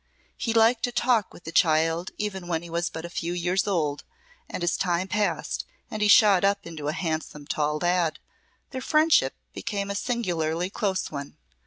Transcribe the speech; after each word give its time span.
He 0.35 0.51
liked 0.51 0.81
to 0.85 0.91
talk 0.91 1.31
with 1.31 1.43
the 1.43 1.51
child 1.51 2.09
even 2.17 2.47
when 2.47 2.63
he 2.63 2.71
was 2.71 2.89
but 2.89 3.05
a 3.05 3.07
few 3.07 3.33
years 3.33 3.67
old, 3.67 4.03
and 4.49 4.63
as 4.63 4.75
time 4.75 5.07
passed, 5.07 5.63
and 5.91 6.01
he 6.01 6.07
shot 6.07 6.43
up 6.43 6.65
into 6.65 6.87
a 6.87 6.91
handsome, 6.91 7.45
tall 7.45 7.77
lad, 7.77 8.17
their 8.71 8.81
friendship 8.81 9.35
became 9.53 9.91
a 9.91 9.95
singularly 9.95 10.71
close 10.71 11.11
one. 11.11 11.37